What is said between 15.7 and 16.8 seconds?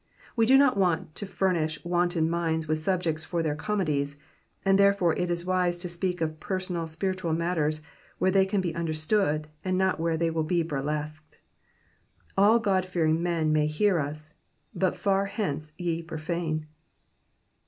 ye profane.